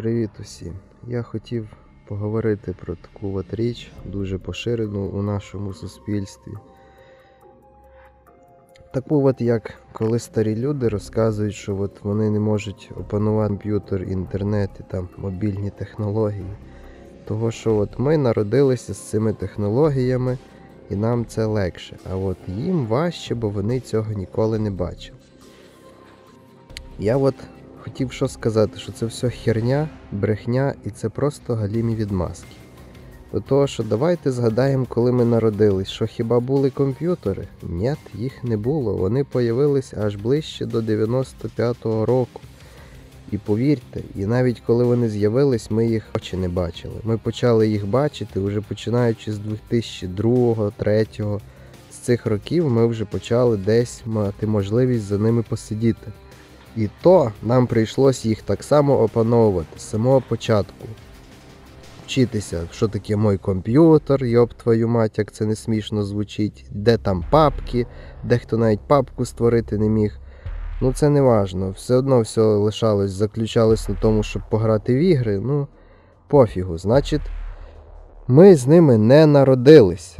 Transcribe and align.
Привіт 0.00 0.30
усім. 0.40 0.74
Я 1.06 1.22
хотів 1.22 1.68
поговорити 2.08 2.74
про 2.80 2.96
таку 2.96 3.36
от 3.36 3.54
річ, 3.54 3.90
дуже 4.04 4.38
поширену 4.38 5.06
у 5.06 5.22
нашому 5.22 5.74
суспільстві. 5.74 6.52
Таку 8.92 9.26
от 9.26 9.40
як 9.40 9.74
коли 9.92 10.18
старі 10.18 10.56
люди 10.56 10.88
розказують, 10.88 11.54
що 11.54 11.76
от 11.76 12.04
вони 12.04 12.30
не 12.30 12.40
можуть 12.40 12.90
опанувати 13.00 13.48
комп'ютер, 13.48 14.02
інтернет 14.02 14.70
і 14.80 14.82
там 14.90 15.08
мобільні 15.16 15.70
технології. 15.70 16.52
Того, 17.24 17.50
що 17.50 17.76
от 17.76 17.98
ми 17.98 18.16
народилися 18.16 18.94
з 18.94 18.98
цими 18.98 19.32
технологіями 19.32 20.38
і 20.90 20.96
нам 20.96 21.26
це 21.26 21.44
легше. 21.44 21.96
А 22.10 22.16
от 22.16 22.38
їм 22.46 22.86
важче, 22.86 23.34
бо 23.34 23.48
вони 23.48 23.80
цього 23.80 24.12
ніколи 24.12 24.58
не 24.58 24.70
бачили. 24.70 25.19
Я 27.02 27.16
от 27.16 27.34
хотів 27.78 28.12
що 28.12 28.28
сказати, 28.28 28.78
що 28.78 28.92
це 28.92 29.06
все 29.06 29.30
херня, 29.30 29.88
брехня 30.12 30.74
і 30.84 30.90
це 30.90 31.08
просто 31.08 31.54
галімі 31.54 31.94
відмазки. 31.94 32.56
До 33.32 33.40
того, 33.40 33.66
що 33.66 33.82
давайте 33.82 34.32
згадаємо, 34.32 34.86
коли 34.88 35.12
ми 35.12 35.24
народились, 35.24 35.88
що 35.88 36.06
хіба 36.06 36.40
були 36.40 36.70
комп'ютери? 36.70 37.48
Ні, 37.62 37.94
їх 38.14 38.44
не 38.44 38.56
було. 38.56 38.96
Вони 38.96 39.24
появились 39.24 39.94
аж 39.94 40.16
ближче 40.16 40.66
до 40.66 40.80
95-го 40.80 42.06
року. 42.06 42.40
І 43.32 43.38
повірте, 43.38 44.00
і 44.14 44.26
навіть 44.26 44.60
коли 44.60 44.84
вони 44.84 45.08
з'явились, 45.08 45.70
ми 45.70 45.86
їх 45.86 46.06
очі 46.16 46.36
не 46.36 46.48
бачили. 46.48 46.94
Ми 47.04 47.18
почали 47.18 47.68
їх 47.68 47.86
бачити 47.86 48.40
вже 48.40 48.60
починаючи 48.60 49.32
з 49.32 49.38
2002-2003. 49.38 51.40
З 51.92 51.94
цих 51.94 52.26
років 52.26 52.70
ми 52.70 52.86
вже 52.86 53.04
почали 53.04 53.56
десь 53.56 54.02
мати 54.06 54.46
можливість 54.46 55.04
за 55.04 55.18
ними 55.18 55.42
посидіти. 55.42 56.12
І 56.76 56.88
то 57.02 57.32
нам 57.42 57.66
прийшлось 57.66 58.24
їх 58.24 58.42
так 58.42 58.64
само 58.64 59.00
опановувати 59.00 59.78
з 59.78 59.82
самого 59.82 60.20
початку. 60.28 60.86
Вчитися, 62.04 62.68
що 62.72 62.88
таке 62.88 63.16
мой 63.16 63.38
комп'ютер, 63.38 64.24
йоб 64.24 64.54
твою 64.54 64.88
мать, 64.88 65.18
як 65.18 65.32
це 65.32 65.44
не 65.44 65.56
смішно 65.56 66.02
звучить, 66.02 66.66
де 66.70 66.96
там 66.96 67.24
папки, 67.30 67.86
дехто 68.24 68.56
навіть 68.56 68.80
папку 68.80 69.24
створити 69.24 69.78
не 69.78 69.88
міг. 69.88 70.18
Ну 70.82 70.92
це 70.92 71.08
не 71.08 71.20
важно. 71.20 71.70
Все 71.70 71.94
одно 71.94 72.20
все 72.20 72.40
лишалось, 72.40 73.10
заключалось 73.10 73.88
на 73.88 73.94
тому, 73.94 74.22
щоб 74.22 74.42
пограти 74.50 74.94
в 74.94 74.98
ігри. 74.98 75.40
Ну, 75.40 75.68
пофігу. 76.28 76.78
Значить, 76.78 77.30
ми 78.28 78.54
з 78.54 78.66
ними 78.66 78.98
не 78.98 79.26
народились. 79.26 80.18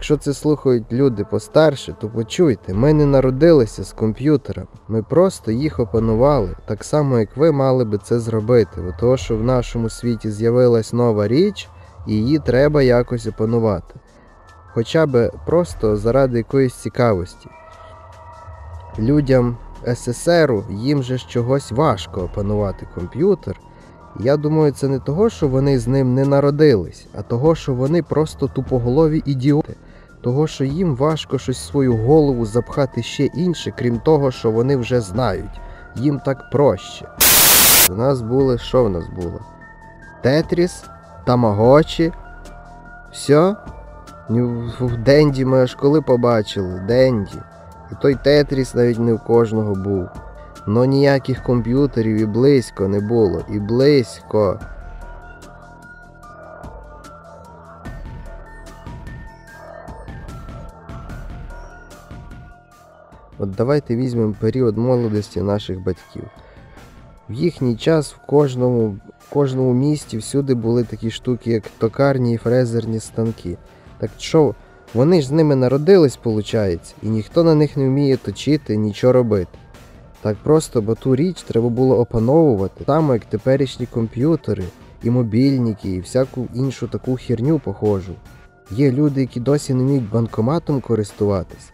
Якщо 0.00 0.16
це 0.16 0.34
слухають 0.34 0.92
люди 0.92 1.24
постарше, 1.24 1.96
то 2.00 2.08
почуйте, 2.08 2.74
ми 2.74 2.92
не 2.92 3.06
народилися 3.06 3.84
з 3.84 3.92
комп'ютером. 3.92 4.66
Ми 4.88 5.02
просто 5.02 5.52
їх 5.52 5.80
опанували, 5.80 6.56
так 6.66 6.84
само 6.84 7.18
як 7.18 7.36
ви 7.36 7.52
мали 7.52 7.84
би 7.84 7.98
це 7.98 8.18
зробити. 8.20 8.80
Бо 8.80 8.92
того, 9.00 9.16
що 9.16 9.36
в 9.36 9.44
нашому 9.44 9.90
світі 9.90 10.30
з'явилась 10.30 10.92
нова 10.92 11.28
річ, 11.28 11.68
і 12.06 12.14
її 12.14 12.38
треба 12.38 12.82
якось 12.82 13.26
опанувати. 13.26 13.94
Хоча 14.74 15.06
б 15.06 15.30
просто 15.46 15.96
заради 15.96 16.38
якоїсь 16.38 16.74
цікавості. 16.74 17.48
Людям 18.98 19.56
СССРу 19.94 20.64
їм 20.70 21.02
же 21.02 21.18
чогось 21.18 21.72
важко 21.72 22.20
опанувати 22.20 22.86
комп'ютер. 22.94 23.60
Я 24.20 24.36
думаю, 24.36 24.72
це 24.72 24.88
не 24.88 24.98
того, 24.98 25.30
що 25.30 25.48
вони 25.48 25.78
з 25.78 25.86
ним 25.86 26.14
не 26.14 26.24
народились, 26.24 27.06
а 27.18 27.22
того, 27.22 27.54
що 27.54 27.74
вони 27.74 28.02
просто 28.02 28.48
тупоголові 28.48 29.22
ідіоти. 29.26 29.76
Того, 30.22 30.46
що 30.46 30.64
їм 30.64 30.96
важко 30.96 31.38
щось 31.38 31.58
в 31.58 31.70
свою 31.70 31.96
голову 31.96 32.46
запхати 32.46 33.02
ще 33.02 33.24
інше, 33.24 33.72
крім 33.78 33.98
того, 33.98 34.30
що 34.30 34.50
вони 34.50 34.76
вже 34.76 35.00
знають. 35.00 35.60
Їм 35.96 36.20
так 36.20 36.50
проще. 36.50 37.08
У 37.90 37.94
нас 37.94 38.22
були, 38.22 38.58
що 38.58 38.84
в 38.84 38.90
нас 38.90 39.08
було? 39.08 39.40
Тетріс, 40.22 40.84
Тамагочі. 41.24 42.12
Все? 43.12 43.56
В 44.80 44.96
Денді 44.96 45.44
ми 45.44 45.62
аж 45.62 45.74
коли 45.74 46.02
побачили, 46.02 46.80
Денді. 46.88 47.38
І 47.92 47.94
той 48.02 48.14
Тетріс 48.14 48.74
навіть 48.74 48.98
не 48.98 49.14
в 49.14 49.24
кожного 49.24 49.74
був. 49.74 50.08
Но 50.66 50.84
ніяких 50.84 51.42
комп'ютерів 51.42 52.16
і 52.16 52.26
близько 52.26 52.88
не 52.88 53.00
було. 53.00 53.42
І 53.48 53.58
близько. 53.58 54.60
От 63.42 63.50
давайте 63.50 63.96
візьмемо 63.96 64.34
період 64.40 64.78
молодості 64.78 65.40
наших 65.40 65.84
батьків. 65.84 66.22
В 67.28 67.32
їхній 67.32 67.76
час 67.76 68.12
в 68.12 68.26
кожному, 68.26 68.96
в 69.18 69.30
кожному 69.30 69.72
місті 69.72 70.18
всюди 70.18 70.54
були 70.54 70.84
такі 70.84 71.10
штуки, 71.10 71.50
як 71.50 71.62
токарні 71.78 72.34
і 72.34 72.36
фрезерні 72.36 73.00
станки. 73.00 73.56
Так 73.98 74.10
що, 74.18 74.54
вони 74.94 75.20
ж 75.20 75.26
з 75.26 75.30
ними 75.30 75.54
народились, 75.54 76.18
виходить, 76.24 76.94
і 77.02 77.08
ніхто 77.08 77.44
на 77.44 77.54
них 77.54 77.76
не 77.76 77.84
вміє 77.84 78.16
точити, 78.16 78.76
нічого 78.76 79.12
робити. 79.12 79.58
Так 80.22 80.36
просто, 80.36 80.82
бо 80.82 80.94
ту 80.94 81.16
річ 81.16 81.42
треба 81.42 81.68
було 81.68 81.98
опановувати, 81.98 82.84
саме 82.86 83.14
як 83.14 83.24
теперішні 83.24 83.86
комп'ютери, 83.86 84.64
і 85.02 85.10
мобільники, 85.10 85.90
і 85.90 86.00
всяку 86.00 86.48
іншу 86.54 86.88
таку 86.88 87.16
херню 87.16 87.58
похожу. 87.58 88.12
Є 88.70 88.92
люди, 88.92 89.20
які 89.20 89.40
досі 89.40 89.74
не 89.74 89.82
вміють 89.82 90.10
банкоматом 90.10 90.80
користуватись. 90.80 91.72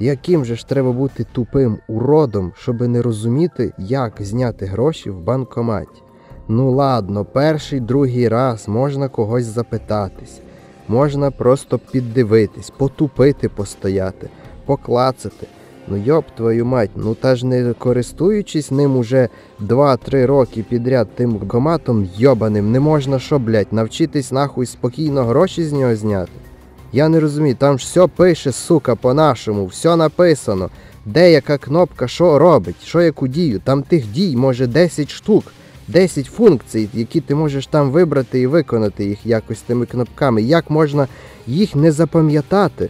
Яким 0.00 0.44
же 0.44 0.56
ж 0.56 0.68
треба 0.68 0.92
бути 0.92 1.26
тупим 1.32 1.78
уродом, 1.88 2.52
щоби 2.56 2.88
не 2.88 3.02
розуміти, 3.02 3.72
як 3.78 4.12
зняти 4.18 4.66
гроші 4.66 5.10
в 5.10 5.20
банкоматі? 5.20 6.02
Ну 6.48 6.70
ладно, 6.70 7.24
перший, 7.24 7.80
другий 7.80 8.28
раз 8.28 8.68
можна 8.68 9.08
когось 9.08 9.44
запитатись, 9.44 10.40
можна 10.88 11.30
просто 11.30 11.78
піддивитись, 11.78 12.70
потупити, 12.70 13.48
постояти, 13.48 14.28
поклацати. 14.66 15.46
Ну 15.88 15.96
йоб 15.96 16.24
твою 16.36 16.66
мать, 16.66 16.90
ну 16.96 17.14
та 17.14 17.36
ж 17.36 17.46
не 17.46 17.72
користуючись 17.72 18.70
ним 18.70 18.96
уже 18.96 19.28
2-3 19.60 20.26
роки 20.26 20.62
підряд 20.62 21.08
тим 21.14 21.34
банкоматом 21.34 22.08
йобаним, 22.16 22.72
не 22.72 22.80
можна 22.80 23.18
що, 23.18 23.38
блять, 23.38 23.72
навчитись 23.72 24.32
нахуй 24.32 24.66
спокійно 24.66 25.24
гроші 25.24 25.64
з 25.64 25.72
нього 25.72 25.96
зняти. 25.96 26.45
Я 26.92 27.08
не 27.08 27.20
розумію, 27.20 27.54
там 27.54 27.78
ж 27.78 27.84
все 27.84 28.06
пише, 28.06 28.52
сука, 28.52 28.94
по-нашому, 28.94 29.66
все 29.66 29.96
написано. 29.96 30.70
Де 31.04 31.32
яка 31.32 31.58
кнопка, 31.58 32.08
що 32.08 32.38
робить, 32.38 32.76
що 32.84 33.02
яку 33.02 33.28
дію. 33.28 33.60
Там 33.64 33.82
тих 33.82 34.06
дій 34.06 34.36
може 34.36 34.66
10 34.66 35.10
штук, 35.10 35.44
10 35.88 36.26
функцій, 36.26 36.88
які 36.94 37.20
ти 37.20 37.34
можеш 37.34 37.66
там 37.66 37.90
вибрати 37.90 38.40
і 38.40 38.46
виконати 38.46 39.04
їх 39.04 39.26
якось 39.26 39.60
тими 39.60 39.86
кнопками. 39.86 40.42
Як 40.42 40.70
можна 40.70 41.08
їх 41.46 41.76
не 41.76 41.92
запам'ятати? 41.92 42.88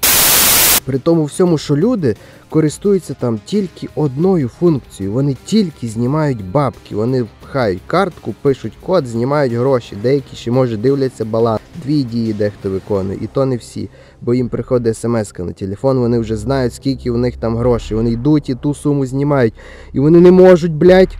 При 0.84 0.98
тому 0.98 1.24
всьому, 1.24 1.58
що 1.58 1.76
люди 1.76 2.16
користуються 2.48 3.14
там 3.14 3.40
тільки 3.44 3.88
одною 3.94 4.48
функцією. 4.48 5.14
Вони 5.14 5.36
тільки 5.44 5.88
знімають 5.88 6.44
бабки. 6.44 6.96
Вони 6.96 7.26
пхають 7.42 7.82
картку, 7.86 8.34
пишуть 8.42 8.72
код, 8.82 9.06
знімають 9.06 9.52
гроші. 9.52 9.96
Деякі 10.02 10.36
ще 10.36 10.50
може 10.50 10.76
дивляться 10.76 11.24
баланс. 11.24 11.60
Дві 11.86 12.02
дії 12.02 12.32
дехто 12.32 12.70
виконує, 12.70 13.18
і 13.22 13.26
то 13.26 13.46
не 13.46 13.56
всі. 13.56 13.88
Бо 14.20 14.34
їм 14.34 14.48
приходить 14.48 14.96
смс 14.96 15.32
на 15.38 15.52
телефон, 15.52 15.98
вони 15.98 16.18
вже 16.18 16.36
знають, 16.36 16.74
скільки 16.74 17.10
у 17.10 17.16
них 17.16 17.36
там 17.36 17.56
грошей. 17.56 17.96
Вони 17.96 18.10
йдуть 18.10 18.48
і 18.48 18.54
ту 18.54 18.74
суму 18.74 19.06
знімають. 19.06 19.54
І 19.92 20.00
вони 20.00 20.20
не 20.20 20.30
можуть, 20.30 20.72
блядь, 20.72 21.16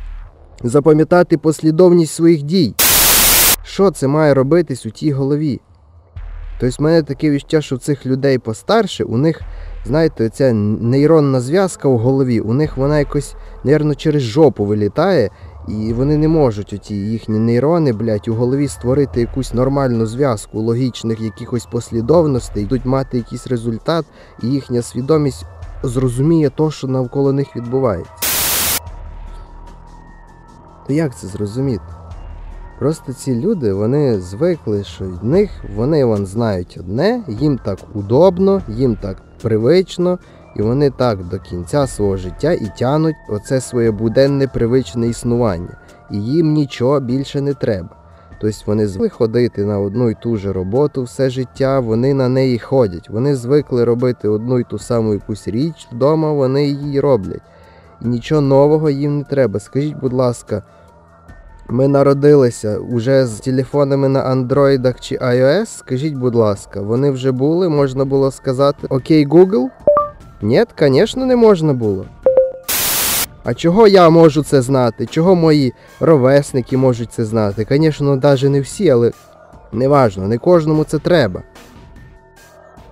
запам'ятати 0.63 1.39
послідовність 1.39 2.15
своїх 2.15 2.43
дій. 2.43 2.75
Що 3.63 3.91
це 3.91 4.07
має 4.07 4.35
робитись 4.35 4.87
у 4.87 4.91
тій 4.91 5.13
голові? 5.13 5.61
Тобто 6.61 6.77
в 6.79 6.83
мене 6.83 7.03
таке 7.03 7.31
відчуття, 7.31 7.61
що 7.61 7.77
в 7.77 7.79
цих 7.79 8.07
людей 8.07 8.39
постарше, 8.39 9.05
у 9.05 9.17
них, 9.17 9.41
знаєте, 9.85 10.29
ця 10.29 10.53
нейронна 10.53 11.41
зв'язка 11.41 11.89
у 11.89 11.99
голові, 11.99 12.41
у 12.41 12.55
них 12.55 12.77
вона 12.77 12.99
якось, 12.99 13.35
нервно, 13.65 13.95
через 13.95 14.23
жопу 14.23 14.65
вилітає, 14.65 15.31
і 15.69 15.93
вони 15.93 16.17
не 16.17 16.29
можуть 16.29 16.73
оті 16.73 16.95
їхні 16.95 17.39
нейрони, 17.39 17.93
блядь, 17.93 18.29
у 18.29 18.35
голові 18.35 18.69
створити 18.69 19.21
якусь 19.21 19.55
нормальну 19.55 20.07
зв'язку 20.07 20.61
логічних 20.61 21.21
якихось 21.21 21.67
послідовностей, 21.67 22.63
йдуть 22.63 22.85
мати 22.85 23.17
якийсь 23.17 23.47
результат, 23.47 24.05
і 24.43 24.47
їхня 24.47 24.83
свідомість 24.83 25.45
зрозуміє 25.83 26.51
то, 26.51 26.71
що 26.71 26.87
навколо 26.87 27.33
них 27.33 27.57
відбувається. 27.57 28.13
То 30.87 30.93
як 30.93 31.19
це 31.19 31.27
зрозуміти? 31.27 31.85
Просто 32.79 33.13
ці 33.13 33.35
люди 33.35 33.73
вони 33.73 34.21
звикли, 34.21 34.85
що 34.85 35.05
в 35.05 35.25
них 35.25 35.51
вони 35.77 36.05
вон 36.05 36.27
знають 36.27 36.77
одне, 36.81 37.23
їм 37.29 37.59
так 37.65 37.79
удобно, 37.95 38.63
їм 38.69 38.97
так 38.97 39.23
привично, 39.43 40.19
і 40.59 40.63
вони 40.63 40.91
так 40.91 41.25
до 41.25 41.39
кінця 41.39 41.87
свого 41.87 42.17
життя 42.17 42.53
і 42.53 42.71
тянуть 42.79 43.17
оце 43.29 43.61
своє 43.61 43.91
буденне 43.91 44.49
привичне 44.49 45.09
існування. 45.09 45.77
І 46.11 46.17
їм 46.17 46.53
нічого 46.53 47.01
більше 47.01 47.41
не 47.41 47.55
треба. 47.55 47.89
Тобто 48.41 48.59
вони 48.67 48.87
звикли 48.87 49.09
ходити 49.09 49.65
на 49.65 49.79
одну 49.79 50.11
і 50.11 50.15
ту 50.15 50.37
же 50.37 50.53
роботу 50.53 51.03
все 51.03 51.31
життя, 51.31 51.81
вони 51.81 52.15
на 52.15 52.29
неї 52.29 52.59
ходять. 52.59 53.11
Вони 53.11 53.37
звикли 53.37 53.85
робити 53.85 54.29
одну 54.29 54.59
і 54.59 54.65
ту 54.65 54.79
саму 54.79 55.13
якусь 55.13 55.49
річ 55.49 55.89
вдома, 55.93 56.33
вони 56.33 56.67
її 56.67 57.01
роблять. 57.01 57.43
і 58.03 58.09
нічого 58.09 58.41
нового 58.41 58.91
їм 58.91 59.19
не 59.19 59.25
треба. 59.25 59.61
Скажіть, 59.61 59.97
будь 59.97 60.13
ласка, 60.13 60.63
ми 61.69 61.89
народилися 61.89 62.79
уже 62.79 63.27
з 63.27 63.41
телефонами 63.41 64.09
на 64.09 64.21
андроїдах 64.21 65.01
чи 65.01 65.17
iOS? 65.17 65.67
Скажіть, 65.67 66.15
будь 66.15 66.35
ласка, 66.35 66.81
вони 66.81 67.11
вже 67.11 67.33
були, 67.33 67.69
можна 67.69 68.05
було 68.05 68.31
сказати 68.31 68.87
Окей, 68.91 69.27
Google? 69.27 69.69
Ні, 70.43 70.65
звісно, 70.79 71.27
не 71.27 71.37
можна 71.37 71.73
було. 71.73 72.07
А 73.45 73.55
чого 73.55 73.89
я 73.89 74.11
можу 74.11 74.43
це 74.43 74.63
знати? 74.63 75.07
Чого 75.07 75.35
мої 75.35 75.73
ровесники 76.01 76.77
можуть 76.77 77.13
це 77.13 77.25
знати? 77.25 77.67
Звісно, 77.71 78.17
навіть 78.17 78.43
не 78.43 78.61
всі, 78.61 78.91
але 78.91 79.13
неважно, 79.73 80.29
не 80.29 80.39
кожному 80.39 80.85
це 80.85 80.99
треба. 80.99 81.43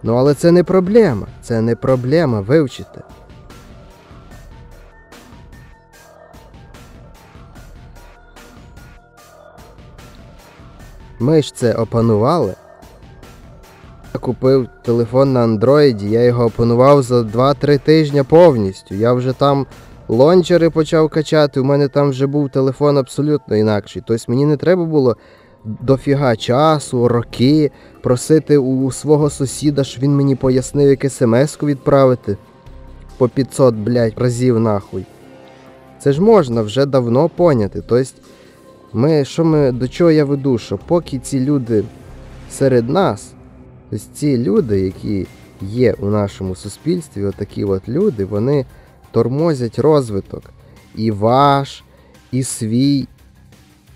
Ну, 0.03 0.15
але 0.15 0.35
це 0.35 0.51
не 0.51 0.65
проблема. 0.65 1.27
Це 1.43 1.61
не 1.61 1.77
проблема 1.77 2.41
вивчити. 2.41 3.01
Ми 11.19 11.43
ж 11.43 11.55
це 11.55 11.75
опанували. 11.75 12.55
Я 14.15 14.21
купив 14.21 14.69
телефон 14.83 15.33
на 15.33 15.41
андроїді, 15.41 16.11
я 16.11 16.23
його 16.23 16.45
опанував 16.45 17.03
за 17.03 17.21
2-3 17.21 17.79
тижні 17.79 18.23
повністю. 18.23 18.95
Я 18.95 19.13
вже 19.13 19.33
там 19.33 19.67
лончери 20.09 20.71
почав 20.71 21.09
качати, 21.09 21.61
у 21.61 21.65
мене 21.65 21.89
там 21.89 22.11
вже 22.11 22.27
був 22.27 22.51
телефон 22.51 22.99
абсолютно 22.99 23.57
інакший. 23.57 24.03
Тобто 24.07 24.25
мені 24.29 24.47
не 24.47 24.57
треба 24.57 24.85
було 24.85 25.17
дофіга 25.65 26.37
часу, 26.37 27.09
роки 27.09 27.71
просити 28.03 28.59
у 28.59 28.93
свого 28.93 29.31
сусіда, 29.31 29.85
щоб 29.85 30.03
він 30.03 30.17
мені 30.17 30.37
пояснив, 30.37 30.89
як 30.89 31.05
смс-ку 31.05 31.67
відправити 31.67 32.37
по 33.19 33.29
500, 33.29 33.75
блядь, 33.75 34.15
разів 34.17 34.61
нахуй. 34.61 35.07
Це 35.99 36.13
ж 36.13 36.23
можна 36.23 36.63
вже 36.63 36.87
давно 36.87 37.29
поняти. 37.29 37.83
Тобто, 37.87 38.11
ми, 38.93 39.25
що 39.25 39.45
ми, 39.45 39.73
до 39.73 39.89
чого 39.89 40.11
я 40.11 40.25
веду, 40.25 40.59
що 40.59 40.79
поки 40.87 41.19
ці 41.19 41.41
люди 41.41 41.85
серед 42.51 42.89
нас, 42.89 43.35
тобто 43.91 44.07
ці 44.15 44.39
люди, 44.39 44.81
які 44.81 45.27
є 45.61 45.93
у 45.93 46.07
нашому 46.07 46.55
суспільстві, 46.55 47.25
отакі 47.25 47.65
от 47.65 47.89
люди, 47.89 48.25
вони 48.25 48.65
тормозять 49.11 49.79
розвиток 49.79 50.43
і 50.95 51.11
ваш, 51.11 51.85
і 52.33 52.43
свій, 52.43 53.09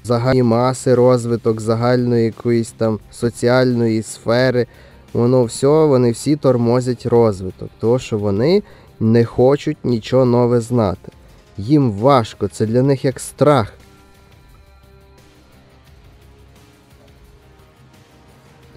загальні 0.04 0.42
маси 0.42 0.94
розвиток, 0.94 1.60
загальної 1.60 2.24
якоїсь 2.24 2.70
там 2.70 2.98
соціальної 3.10 4.02
сфери. 4.02 4.66
Воно 5.12 5.44
все, 5.44 5.66
вони 5.66 6.10
всі 6.10 6.36
тормозять 6.36 7.06
розвиток, 7.06 7.70
тому 7.80 7.98
що 7.98 8.18
вони 8.18 8.62
не 9.00 9.24
хочуть 9.24 9.76
нічого 9.84 10.24
нове 10.24 10.60
знати. 10.60 11.12
Їм 11.58 11.92
важко, 11.92 12.48
це 12.48 12.66
для 12.66 12.82
них 12.82 13.04
як 13.04 13.20
страх. 13.20 13.72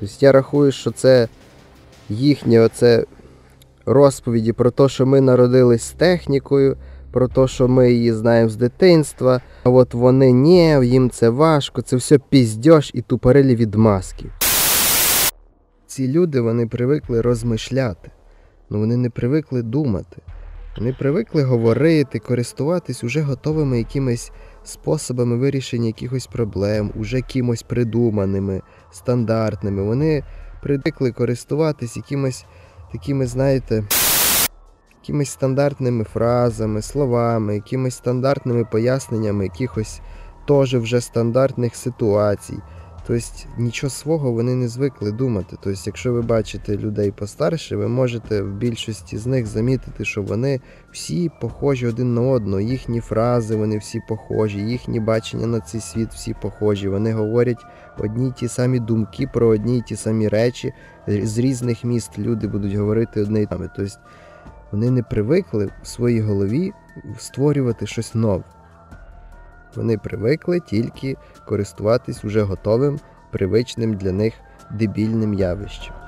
Тобто 0.01 0.15
я 0.19 0.31
рахую, 0.31 0.71
що 0.71 0.92
це 0.92 1.27
їхнє 2.09 2.59
оце 2.59 3.06
розповіді 3.86 4.53
про 4.53 4.71
те, 4.71 4.89
що 4.89 5.06
ми 5.06 5.21
народились 5.21 5.83
з 5.83 5.92
технікою, 5.92 6.77
про 7.12 7.27
те, 7.27 7.48
що 7.48 7.68
ми 7.68 7.92
її 7.92 8.13
знаємо 8.13 8.50
з 8.50 8.56
дитинства, 8.56 9.42
а 9.63 9.69
от 9.69 9.94
вони 9.94 10.31
ні, 10.31 10.88
їм 10.88 11.09
це 11.09 11.30
важко, 11.30 11.81
це 11.81 11.95
все 11.95 12.18
піздьош 12.18 12.92
і 12.94 13.01
тупорилі 13.01 13.56
відмазки. 13.56 14.25
Ці 15.88 16.07
люди 16.07 16.42
вони 16.42 16.68
привикли 16.68 17.21
розмишляти, 17.21 18.12
але 18.69 18.80
вони 18.80 18.98
не 18.98 19.09
привикли 19.09 19.62
думати. 19.62 20.18
Вони 20.77 20.94
привикли 20.94 21.44
говорити, 21.44 22.19
користуватись 22.19 23.03
уже 23.03 23.21
готовими 23.21 23.77
якимись 23.77 24.31
способами 24.63 25.38
вирішення 25.38 25.88
якихось 25.88 26.28
проблем, 26.28 26.92
уже 26.96 27.22
кимось 27.22 27.63
придуманими, 27.63 28.62
стандартними. 28.92 29.84
Вони 29.84 30.24
привикли 30.62 31.12
користуватись 31.12 31.98
якимось 31.98 32.46
такими, 32.92 33.28
знаєте, 33.28 33.84
якимись 35.02 35.30
стандартними 35.30 36.04
фразами, 36.04 36.81
словами, 36.81 37.56
якимись 37.56 37.96
стандартними 37.96 38.66
поясненнями 38.66 39.44
якихось 39.44 40.02
теж 40.48 40.75
вже 40.75 41.02
стандартних 41.02 41.75
ситуацій. 41.75 42.58
Тобто 43.07 43.25
нічого 43.57 43.89
свого 43.89 44.31
вони 44.31 44.56
не 44.56 44.68
звикли 44.68 45.12
думати. 45.12 45.57
Тобто, 45.63 45.81
якщо 45.86 46.13
ви 46.13 46.21
бачите 46.21 46.77
людей 46.77 47.12
постарше, 47.12 47.75
ви 47.75 47.88
можете 47.88 48.42
в 48.42 48.53
більшості 48.53 49.18
з 49.18 49.25
них 49.25 49.45
замітити, 49.45 50.06
що 50.06 50.21
вони 50.21 50.62
всі 50.92 51.31
похожі 51.42 51.88
один 51.88 52.13
на 52.13 52.21
одного. 52.21 52.62
Їхні 52.62 53.00
фрази, 53.00 53.56
вони 53.56 53.77
всі 53.77 54.00
похожі, 54.07 54.59
їхні 54.59 55.00
бачення 55.00 55.48
на 55.48 55.59
цей 55.59 55.81
світ 55.81 56.09
всі 56.13 56.36
похожі. 56.42 56.89
Вони 56.89 57.13
говорять 57.13 57.65
одні 57.98 58.27
й 58.27 58.31
ті 58.31 58.48
самі 58.48 58.80
думки 58.80 59.27
про 59.33 59.48
одні 59.48 59.77
й 59.77 59.81
ті 59.81 59.95
самі 59.95 60.27
речі. 60.27 60.74
З 61.07 61.38
різних 61.38 61.83
міст 61.83 62.19
люди 62.19 62.48
будуть 62.48 62.74
говорити 62.74 63.21
одне 63.21 63.42
й 63.42 63.48
саме. 63.51 63.69
Тобто 63.75 63.94
вони 64.71 64.92
не 64.92 65.03
привикли 65.03 65.69
в 65.83 65.88
своїй 65.88 66.21
голові 66.21 66.71
створювати 67.18 67.88
щось 67.88 68.15
нове. 68.15 68.44
Вони 69.75 69.97
привикли 69.97 70.59
тільки 70.59 71.18
користуватись 71.45 72.25
уже 72.25 72.41
готовим, 72.41 73.00
привичним 73.31 73.94
для 73.94 74.12
них 74.12 74.33
дебільним 74.71 75.33
явищем. 75.33 76.00